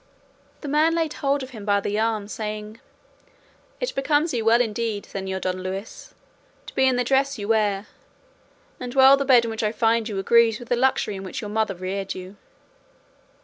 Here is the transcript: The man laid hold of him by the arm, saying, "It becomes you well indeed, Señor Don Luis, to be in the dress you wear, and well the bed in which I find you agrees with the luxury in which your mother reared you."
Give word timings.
The 0.61 0.67
man 0.67 0.95
laid 0.95 1.13
hold 1.13 1.43
of 1.43 1.51
him 1.51 1.63
by 1.63 1.79
the 1.79 1.99
arm, 1.99 2.27
saying, 2.27 2.79
"It 3.79 3.93
becomes 3.93 4.33
you 4.33 4.43
well 4.43 4.59
indeed, 4.59 5.03
Señor 5.03 5.41
Don 5.41 5.61
Luis, 5.61 6.15
to 6.65 6.73
be 6.73 6.87
in 6.87 6.95
the 6.95 7.03
dress 7.03 7.37
you 7.37 7.47
wear, 7.49 7.85
and 8.79 8.95
well 8.95 9.15
the 9.15 9.25
bed 9.25 9.45
in 9.45 9.51
which 9.51 9.61
I 9.61 9.71
find 9.71 10.09
you 10.09 10.17
agrees 10.17 10.57
with 10.59 10.69
the 10.69 10.75
luxury 10.75 11.17
in 11.17 11.23
which 11.23 11.39
your 11.39 11.51
mother 11.51 11.75
reared 11.75 12.15
you." 12.15 12.37